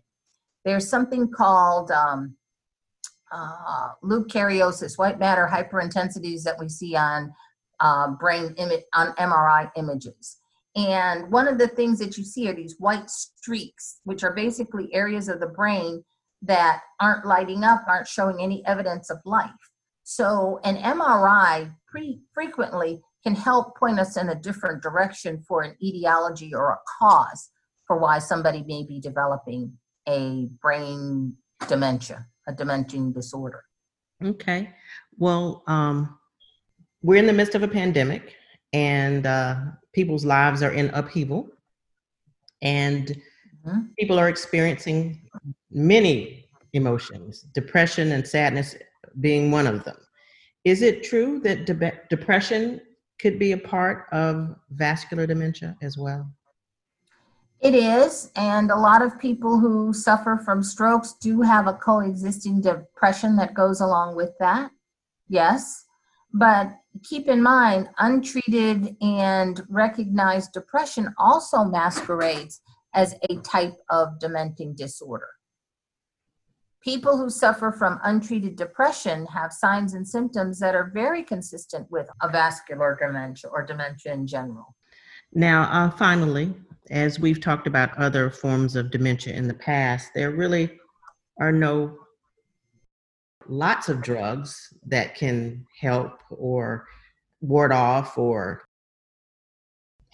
There's 0.65 0.88
something 0.88 1.31
called 1.31 1.91
um, 1.91 2.37
uh, 3.33 3.91
leukoaraiosis, 4.05 4.99
white 4.99 5.19
matter 5.19 5.49
hyperintensities 5.50 6.43
that 6.45 6.59
we 6.59 6.69
see 6.69 6.95
on 6.95 7.33
uh, 7.81 8.11
brain 8.12 8.55
image 8.59 8.85
on 8.95 9.15
MRI 9.15 9.71
images. 9.77 10.38
And 10.77 11.31
one 11.31 11.49
of 11.49 11.59
the 11.59 11.69
things 11.69 11.99
that 11.99 12.17
you 12.17 12.25
see 12.25 12.49
are 12.49 12.55
these 12.55 12.77
white 12.79 13.11
streaks, 13.11 14.00
which 14.05 14.23
are 14.23 14.33
basically 14.33 14.93
areas 14.95 15.29
of 15.29 15.41
the 15.41 15.47
brain 15.47 16.05
that 16.43 16.83
aren't 17.00 17.27
lighting 17.27 17.65
up, 17.65 17.83
aren't 17.88 18.07
showing 18.07 18.41
any 18.41 18.65
evidence 18.67 19.11
of 19.11 19.19
life. 19.25 19.50
So 20.11 20.59
an 20.65 20.79
MRI 20.79 21.71
frequently 22.33 23.03
can 23.23 23.35
help 23.35 23.77
point 23.77 24.00
us 24.00 24.17
in 24.17 24.31
a 24.31 24.35
different 24.35 24.83
direction 24.83 25.45
for 25.47 25.61
an 25.61 25.77
etiology 25.83 26.55
or 26.55 26.71
a 26.71 26.79
cause 26.99 27.50
for 27.87 27.99
why 27.99 28.19
somebody 28.19 28.65
may 28.67 28.85
be 28.85 29.00
developing 29.00 29.77
a 30.09 30.49
brain 30.62 31.35
dementia, 31.69 32.27
a 32.47 32.55
dementia 32.55 33.03
disorder. 33.12 33.65
Okay. 34.25 34.71
Well, 35.19 35.62
um, 35.67 36.19
we're 37.03 37.19
in 37.19 37.27
the 37.27 37.35
midst 37.35 37.55
of 37.55 37.62
a 37.62 37.69
pandemic 37.69 38.35
and 38.73 39.27
uh, 39.27 39.57
people's 39.93 40.25
lives 40.25 40.62
are 40.62 40.73
in 40.73 40.88
upheaval. 40.95 41.50
And 42.62 43.15
Mhm. 43.67 43.95
people 43.99 44.19
are 44.19 44.31
experiencing 44.31 45.29
many 45.71 46.49
emotions, 46.73 47.43
depression 47.53 48.12
and 48.12 48.27
sadness 48.27 48.75
being 49.21 49.50
one 49.50 49.67
of 49.67 49.85
them. 49.85 49.97
Is 50.65 50.83
it 50.83 51.03
true 51.03 51.41
that 51.41 51.67
de- 51.67 52.00
depression 52.11 52.81
could 53.21 53.38
be 53.38 53.53
a 53.53 53.59
part 53.59 54.07
of 54.12 54.57
vascular 54.71 55.27
dementia 55.27 55.77
as 55.83 55.97
well? 55.97 56.31
It 57.61 57.75
is, 57.75 58.31
and 58.37 58.71
a 58.71 58.77
lot 58.77 59.03
of 59.03 59.19
people 59.19 59.59
who 59.59 59.93
suffer 59.93 60.41
from 60.45 60.62
strokes 60.62 61.15
do 61.21 61.43
have 61.43 61.67
a 61.67 61.73
coexisting 61.73 62.61
depression 62.61 63.35
that 63.37 63.55
goes 63.55 63.81
along 63.81 64.15
with 64.15 64.31
that. 64.38 64.71
Yes, 65.29 65.85
but 66.33 66.71
keep 67.03 67.27
in 67.27 67.43
mind, 67.43 67.88
untreated 67.99 68.97
and 69.00 69.61
recognized 69.69 70.53
depression 70.53 71.12
also 71.19 71.65
masquerades 71.65 72.61
as 72.95 73.15
a 73.29 73.37
type 73.37 73.75
of 73.91 74.19
dementing 74.21 74.77
disorder. 74.77 75.29
People 76.88 77.18
who 77.18 77.28
suffer 77.28 77.71
from 77.71 78.00
untreated 78.02 78.57
depression 78.57 79.26
have 79.26 79.52
signs 79.52 79.92
and 79.92 80.09
symptoms 80.09 80.59
that 80.59 80.75
are 80.75 80.90
very 80.95 81.23
consistent 81.23 81.87
with 81.90 82.09
a 82.23 82.30
vascular 82.30 82.97
dementia 82.99 83.50
or 83.50 83.62
dementia 83.62 84.14
in 84.14 84.26
general. 84.26 84.75
Now, 85.35 85.64
uh, 85.64 85.90
finally, 85.90 86.54
as 86.90 87.21
we've 87.21 87.42
talked 87.42 87.66
about 87.66 87.95
other 87.99 88.30
forms 88.30 88.75
of 88.75 88.90
dementia 88.90 89.35
in 89.35 89.47
the 89.47 89.52
past, 89.52 90.12
there 90.14 90.30
really 90.30 90.78
are 91.38 91.52
no 91.52 91.95
lots 93.49 93.90
of 93.90 94.00
drugs 94.00 94.73
that 94.87 95.14
can 95.14 95.66
help 95.78 96.23
or 96.30 96.87
ward 97.42 97.71
off 97.71 98.16
or 98.16 98.62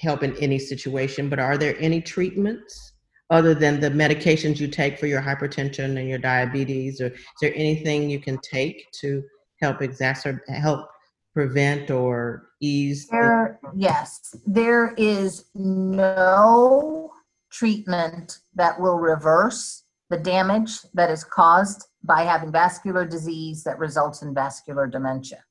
help 0.00 0.24
in 0.24 0.36
any 0.38 0.58
situation, 0.58 1.28
but 1.28 1.38
are 1.38 1.56
there 1.56 1.76
any 1.78 2.00
treatments 2.00 2.93
other 3.30 3.54
than 3.54 3.80
the 3.80 3.90
medications 3.90 4.60
you 4.60 4.68
take 4.68 4.98
for 4.98 5.06
your 5.06 5.22
hypertension 5.22 5.98
and 5.98 6.08
your 6.08 6.18
diabetes? 6.18 7.00
Or 7.00 7.06
is 7.06 7.20
there 7.40 7.52
anything 7.54 8.10
you 8.10 8.20
can 8.20 8.38
take 8.38 8.90
to 9.00 9.22
help 9.60 9.80
exacerbate, 9.80 10.40
help 10.48 10.88
prevent 11.32 11.90
or 11.90 12.50
ease? 12.60 13.06
the- 13.06 13.16
There, 13.16 13.60
yes, 13.74 14.34
there 14.46 14.94
is 14.96 15.46
no 15.54 17.12
treatment 17.50 18.40
that 18.54 18.78
will 18.80 18.98
reverse 18.98 19.84
the 20.10 20.18
damage 20.18 20.80
that 20.92 21.10
is 21.10 21.24
caused 21.24 21.86
by 22.02 22.22
having 22.22 22.52
vascular 22.52 23.06
disease 23.06 23.64
that 23.64 23.78
results 23.78 24.22
in 24.22 24.34
vascular 24.34 24.86
dementia. 24.86 25.42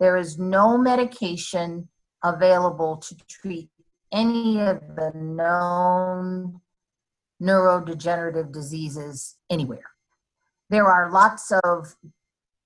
There 0.00 0.16
is 0.16 0.38
no 0.38 0.76
medication 0.76 1.88
available 2.24 2.96
to 2.96 3.14
treat 3.28 3.70
any 4.12 4.60
of 4.60 4.80
the 4.96 5.12
known 5.14 6.60
neurodegenerative 7.40 8.52
diseases 8.52 9.36
anywhere. 9.50 9.90
There 10.68 10.86
are 10.86 11.10
lots 11.10 11.52
of 11.64 11.94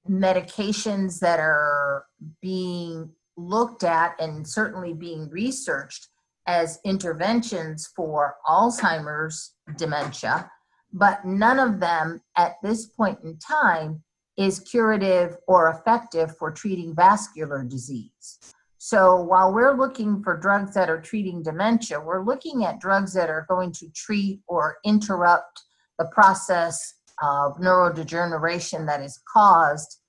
medications 0.09 1.21
that 1.21 1.41
are 1.41 2.05
being 2.43 3.11
looked 3.37 3.85
at 3.85 4.15
and 4.21 4.47
certainly 4.47 4.93
being 4.93 5.29
researched 5.31 6.09
as 6.47 6.79
interventions 6.85 7.91
for 7.97 8.37
Alzheimer's 8.47 9.55
dementia, 9.77 10.51
but 10.93 11.25
none 11.25 11.59
of 11.59 11.81
them 11.81 12.21
at 12.37 12.57
this 12.63 12.87
point 12.87 13.19
in 13.25 13.39
time 13.39 14.03
is 14.37 14.61
curative 14.61 15.37
or 15.47 15.71
effective 15.71 16.37
for 16.37 16.51
treating 16.51 16.95
vascular 16.95 17.65
disease. 17.65 18.39
So 18.87 19.17
while 19.19 19.51
we're 19.51 19.79
looking 19.79 20.23
for 20.23 20.37
drugs 20.37 20.75
that 20.75 20.91
are 20.91 21.01
treating 21.01 21.43
dementia, 21.43 21.99
we're 21.99 22.23
looking 22.23 22.67
at 22.67 22.81
drugs 22.81 23.15
that 23.15 23.31
are 23.31 23.47
going 23.49 23.73
to 23.73 23.89
treat 23.97 24.43
or 24.47 24.77
interrupt 24.85 25.63
the 25.99 26.05
process 26.13 26.93
of 27.23 27.57
neurodegeneration 27.57 28.85
that 28.85 29.01
is 29.01 29.19
caused 29.33 30.01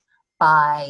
by 0.41 0.89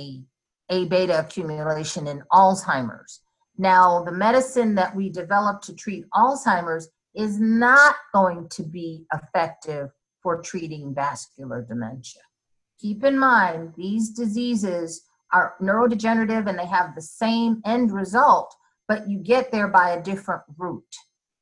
A 0.71 0.85
beta 0.85 1.19
accumulation 1.19 2.07
in 2.07 2.23
Alzheimer's. 2.33 3.21
Now, 3.59 4.03
the 4.03 4.11
medicine 4.11 4.73
that 4.73 4.95
we 4.95 5.11
developed 5.11 5.63
to 5.65 5.75
treat 5.75 6.05
Alzheimer's 6.15 6.89
is 7.13 7.39
not 7.39 7.97
going 8.15 8.49
to 8.53 8.63
be 8.63 9.05
effective 9.13 9.91
for 10.23 10.41
treating 10.41 10.95
vascular 10.95 11.61
dementia. 11.61 12.23
Keep 12.79 13.03
in 13.03 13.19
mind, 13.19 13.75
these 13.77 14.09
diseases 14.09 15.03
are 15.35 15.55
neurodegenerative 15.61 16.47
and 16.47 16.57
they 16.57 16.65
have 16.65 16.95
the 16.95 17.01
same 17.01 17.61
end 17.65 17.91
result, 17.91 18.55
but 18.87 19.09
you 19.09 19.19
get 19.19 19.51
there 19.51 19.67
by 19.67 19.89
a 19.89 20.01
different 20.01 20.43
route. 20.57 20.95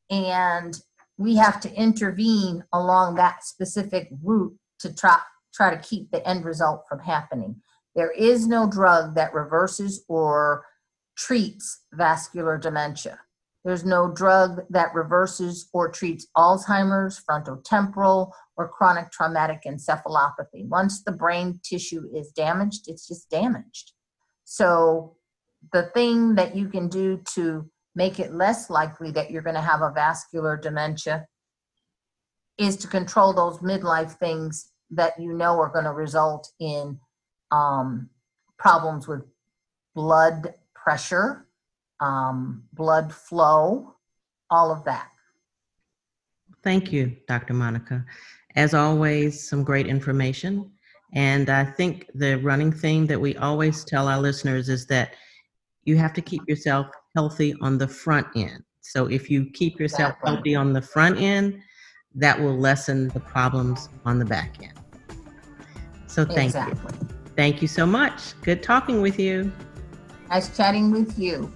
And 0.10 0.75
we 1.17 1.36
have 1.36 1.62
to 1.62 1.73
intervene 1.73 2.63
along 2.73 3.15
that 3.15 3.43
specific 3.43 4.10
route 4.23 4.58
to 4.79 4.93
try, 4.95 5.19
try 5.53 5.69
to 5.75 5.82
keep 5.82 6.10
the 6.10 6.27
end 6.27 6.43
result 6.43 6.86
from 6.89 6.99
happening. 6.99 7.62
There 7.95 8.12
is 8.12 8.47
no 8.47 8.67
drug 8.67 9.13
that 9.13 9.36
reverses 9.36 10.03
or 10.08 10.65
treats 11.15 11.86
vascular 11.93 12.58
dementia. 12.58 13.19
There's 13.63 13.86
no 13.86 14.12
drug 14.12 14.62
that 14.69 14.93
reverses 14.93 15.69
or 15.73 15.89
treats 15.89 16.28
Alzheimer's, 16.36 17.23
frontotemporal, 17.30 18.32
or 18.58 18.67
chronic 18.67 19.12
traumatic 19.12 19.62
encephalopathy. 19.65 20.67
Once 20.67 21.04
the 21.04 21.13
brain 21.13 21.60
tissue 21.63 22.10
is 22.13 22.32
damaged, 22.32 22.84
it's 22.88 23.08
just 23.08 23.30
damaged. 23.30 23.93
So, 24.43 25.15
the 25.71 25.84
thing 25.93 26.36
that 26.36 26.56
you 26.58 26.67
can 26.67 26.89
do 26.89 27.21
to 27.36 27.69
make 27.95 28.19
it 28.19 28.34
less 28.34 28.69
likely 28.69 29.12
that 29.12 29.32
you're 29.32 29.41
going 29.41 29.56
to 29.56 29.62
have 29.62 29.82
a 29.82 29.91
vascular 29.91 30.58
dementia 30.58 31.26
is 32.58 32.76
to 32.78 32.88
control 32.88 33.34
those 33.34 33.60
midlife 33.60 34.12
things 34.17 34.71
that 34.91 35.13
you 35.19 35.34
know 35.34 35.60
are 35.60 35.71
going 35.71 35.86
to 35.86 35.91
result 35.91 36.52
in 36.60 36.99
um, 37.52 38.10
problems 38.58 39.08
with 39.08 39.21
blood 39.95 40.54
pressure, 40.76 41.47
um, 42.04 42.63
blood 42.74 43.13
flow, 43.13 43.96
all 44.50 44.72
of 44.72 44.84
that. 44.84 45.10
Thank 46.62 46.92
you, 46.92 47.16
Dr. 47.28 47.54
Monica. 47.54 48.06
As 48.56 48.74
always, 48.74 49.48
some 49.48 49.63
great 49.63 49.88
information. 49.88 50.70
And 51.13 51.50
I 51.50 51.63
think 51.63 52.10
the 52.13 52.36
running 52.39 52.72
theme 52.72 53.08
that 53.08 53.20
we 53.20 53.36
always 53.38 53.84
tell 53.86 54.08
our 54.08 54.20
listeners 54.20 54.68
is 54.68 54.86
that 54.88 55.13
you 55.86 55.98
have 55.98 56.13
to 56.13 56.22
keep 56.22 56.48
yourself 56.48 56.88
healthy 57.16 57.56
on 57.62 57.78
the 57.78 57.88
front 57.88 58.28
end. 58.36 58.63
So 58.82 59.08
if 59.08 59.30
you 59.30 59.50
keep 59.52 59.80
yourself 59.80 60.13
Exactly. 60.13 60.32
healthy 60.36 60.56
on 60.56 60.74
the 60.74 60.82
front 60.82 61.20
end, 61.20 61.62
that 62.16 62.39
will 62.39 62.58
lessen 62.58 63.08
the 63.10 63.20
problems 63.20 63.89
on 64.06 64.20
the 64.20 64.26
back 64.26 64.58
end. 64.62 64.74
So 66.08 66.26
thank 66.26 66.54
you. 66.54 66.62
exactly. 66.62 67.08
Thank 67.36 67.62
you 67.62 67.68
so 67.68 67.86
much. 67.86 68.39
Good 68.42 68.62
talking 68.62 69.02
with 69.02 69.20
you. 69.20 69.52
Nice 70.30 70.56
chatting 70.56 70.92
with 70.92 71.18
you. 71.18 71.52